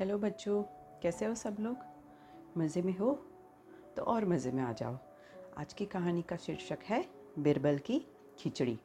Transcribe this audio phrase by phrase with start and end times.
[0.00, 0.62] Hello बच्चों,
[1.02, 1.76] कैसे हो सब लोग?
[2.56, 3.14] मज़े में हो?
[3.96, 4.98] तो और मज़े में आ जाओ।
[5.58, 8.06] आज की कहानी का शीर्षक है बिरबल की
[8.38, 8.80] खिचड़ी।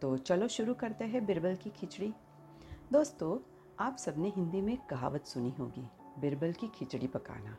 [0.00, 2.14] तो चलो शुरू करते हैं बिरबल की खिचड़ी।
[2.92, 3.38] दोस्तों,
[3.80, 5.88] आप सबने हिंदी में कहावत सुनी होगी,
[6.18, 7.56] बिरबल की खिचड़ी पकाना।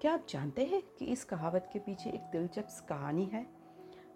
[0.00, 3.46] क्या आप जानते हैं कि इस कहावत के पीछे एक दिलचस्प कहानी है?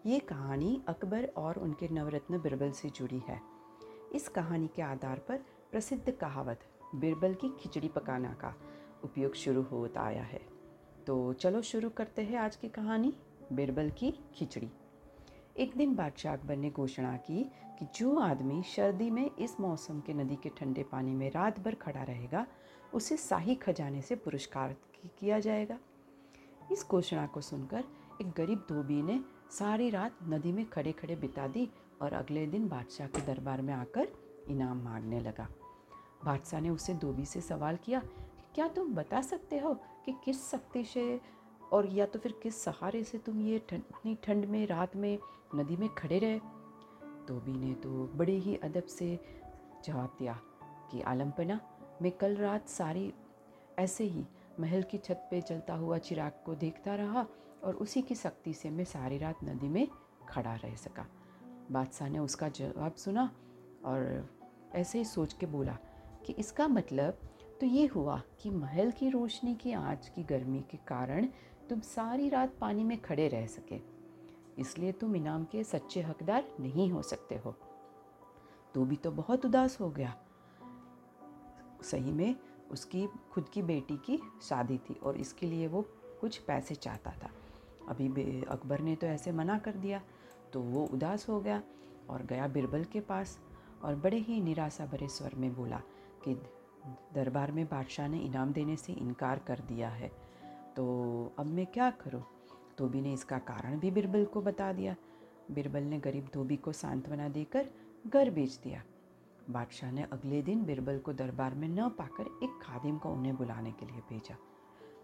[0.07, 3.41] ये कहानी अकबर और उनके नवरत्न बिरबल से जुड़ी है।
[4.15, 5.37] इस कहानी के आधार पर
[5.73, 6.61] प्रसिद्ध कहावत
[6.95, 8.55] बिरबल की खिचड़ी पकाना का
[9.05, 10.41] उपयोग शुरू होता आया है।
[11.07, 13.13] तो चलो शुरू करते हैं आज की कहानी,
[13.53, 14.71] बिरबल की खिचड़ी।
[15.57, 17.43] एक दिन बादशाह अकबर ने घोषणा की
[17.79, 21.75] कि जो आदमी सर्दी में इस मौसम के नदी के ठंडे पानी में रात भर
[21.75, 22.47] खड़ा रहेगा,
[22.95, 24.77] उसे शाही खजाने से पुरस्कार
[25.21, 25.79] किया जाएगा।
[26.73, 27.85] इस घोषणा को सुनकर
[28.21, 29.21] एक गरीब धोबी ने
[29.51, 31.71] सारी रात नदी में खड़े खड़े बिता दी
[32.03, 34.09] और अगले दिन बादशाह के दरबार में आकर
[34.49, 35.49] इनाम मांगने लगा।
[36.25, 38.03] बादशाह ने उसे धोबी से सवाल किया
[38.55, 41.21] क्या तुम बता सकते हो कि किस शक्ति से
[41.73, 45.19] और या तो फिर किस सहारे से तुम ये इतनी ठंड में, रात में,
[45.55, 46.39] नदी में खड़े रहे?
[47.29, 49.21] धोबी ने तो बड़े ही अदब से
[49.85, 50.41] जवाब दिया
[50.91, 51.61] कि आलमपना,
[52.03, 53.15] मैं कल रात सारी,
[53.79, 54.25] ऐसे ही
[54.61, 57.27] महल की छत पे चलता हुआ चिराग को देखता रहा
[57.65, 59.89] और उसी की शक्ति से मैं सारी रात नदी में
[60.29, 61.07] खड़ा रह सका।
[61.73, 63.31] बादशाह ने उसका जवाब सुना
[63.85, 64.29] और
[64.75, 65.79] ऐसे ही सोच के बोला
[66.29, 67.19] कि इसका मतलब
[67.61, 71.27] तो ये हुआ कि महल की रोशनी की आज की गर्मी के कारण
[71.71, 73.81] तुम सारी रात पानी में खड़े रह सके।
[74.59, 77.55] इसलिए तुम इनाम के सच्चे हकदार नहीं हो सकते हो।
[78.75, 80.15] तो भी तो बहुत उदास हो गया।
[81.83, 82.35] सही में
[82.71, 85.85] उसकी, खुद की बेटी की शादी थी और इसके लिए वो
[86.21, 87.31] कुछ पैसे चाहता था।
[87.89, 90.03] अभी अकबर ने तो ऐसे मना कर दिया
[90.53, 91.63] तो वो उदास हो गया
[92.11, 93.39] और गया बिरबल के पास
[93.85, 95.81] और बड़े ही निराशा भरे स्वर में बोला
[96.29, 96.35] कि
[97.15, 100.13] दरबार में बादशाह ने इनाम देने से इनकार कर दिया है।
[100.77, 102.25] तो अब मैं क्या करूँ?
[102.79, 104.97] धोबी ने इसका कारण भी बिरबल को बता दिया।
[105.51, 107.69] बिरबल ने गरीब धोबी को सांत्वना देकर
[108.07, 108.83] घर बेच दिया।
[109.51, 113.73] बादशाह ने अगले दिन बिरबल को दरबार में न पाकर एक खादिम को उन्हें बुलाने
[113.73, 114.37] के लिए भेजा।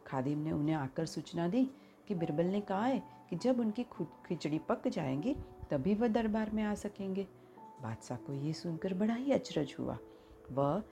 [0.07, 1.71] खादिम ने उन्हें आकर सूचना दी
[2.09, 5.37] कि बिरबल ने कहा है कि जब उनकी खिचड़ी पक जाएँगी,
[5.71, 7.27] तभी वह दरबार में आ सकेंगे।
[7.83, 9.99] बादशाह को ये सुनकर बड़ा ही अचरज हुआ।
[10.53, 10.83] वह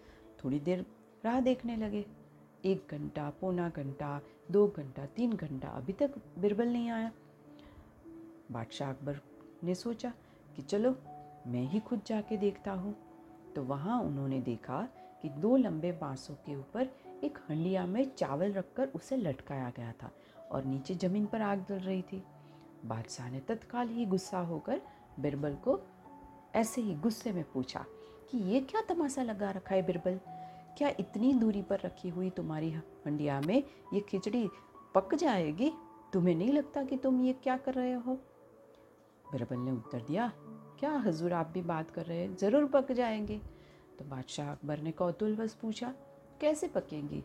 [0.44, 0.86] थोड़ी देर
[1.24, 2.04] राह देखने लगे।
[2.64, 4.20] एक घंटा, पौना घंटा,
[4.50, 7.12] दो घंटा, तीन घंटा अभी तक बिरबल नहीं आया।
[8.52, 9.20] बादशाह अकबर
[9.64, 10.12] ने सोचा
[10.56, 10.96] कि चलो,
[11.46, 12.94] मैं ही खुद जाके देखता हूँ।
[13.54, 14.88] तो वहाँ उन्होंने देखा
[15.22, 16.88] कि दो लंबे बांसों के ऊपर
[17.24, 20.10] एक हंडिया में चावल रखकर उसे लटकाया गया था
[20.50, 22.22] और नीचे ज़मीन पर आग जल रही थी।
[22.84, 24.80] बादशाह ने तत्काल ही गुस्सा होकर
[25.20, 25.80] बिरबल को
[26.54, 27.84] ऐसे ही गुस्से में पूछा
[28.30, 30.18] कि ये क्या तमाशा लगा रखा है बिरबल?
[30.78, 33.62] क्या इतनी दूरी पर रखी हुई तुम्हारी हंडिया में
[33.94, 34.48] ये खिचड़ी
[34.94, 35.72] पक जाएगी?
[36.12, 38.14] तुम्हें नहीं लगता कि तुम ये क्या कर रहे हो?
[39.26, 40.30] बिरबल ने उत्तर दिया,
[40.80, 42.36] क्या हजूर आप भी बात कर रहे हैं?
[42.36, 43.40] ज़रूर पक जाएँगे।
[43.98, 45.94] तो बादशाह अकबर ने कौतूलवश पूछा,
[46.40, 47.22] कैसे पकेंगी?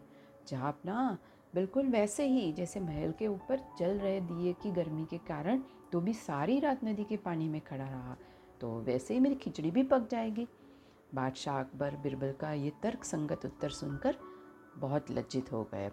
[0.48, 1.18] जहाँ ना,
[1.54, 6.00] बिल्कुल वैसे ही, जैसे महल के ऊपर जल रहे दिए की गर्मी के कारण तो
[6.02, 8.16] भी सारी रात नदी के पानी में खड़ा रहा
[8.62, 10.48] तो वैसे ही मेरी खिचड़ी भी पक जाएगी।
[11.12, 14.16] बादशाह अकबर, बिरबल का ये तर्क संगत उत्तर सुनकर
[14.78, 15.92] बहुत लज्जित हो गए।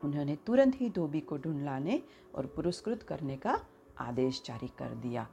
[0.00, 2.02] उन्होंने तुरंत ही धोबी को ढूंढ लाने
[2.34, 3.58] और पुरस्कृत करने का
[4.00, 5.26] आदेश जारी कर दिया।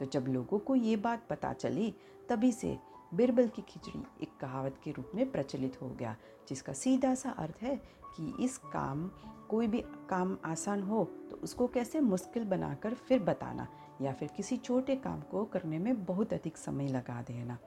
[0.00, 1.94] तो जब लोगों को ये बात पता चली,
[2.28, 2.78] तभी से
[3.14, 6.16] बिरबल की खिचड़ी एक कहावत के रूप में प्रचलित हो गया,
[6.48, 7.76] जिसका सीधा सा अर्थ है
[8.16, 9.08] कि इस काम,
[9.48, 13.66] कोई भी काम आसान हो तो उसको कैसे मुश्किल बनाकर फिर बताना
[14.02, 17.58] या फिर किसी छोटे काम को करने में बहुत अधिक समय लगा देना।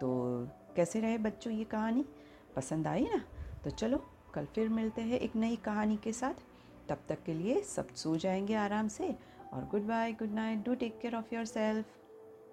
[0.00, 2.04] तो कैसे रहे बच्चों ये कहानी?
[2.56, 3.24] पसंद आई ना?
[3.64, 6.34] तो चलो, कल फिर मिलते हैं एक नई कहानी के साथ।
[6.88, 9.16] तब तक के लिए सब सो जाएँगे आराम से
[9.52, 11.86] और goodbye, good night, do take care of your self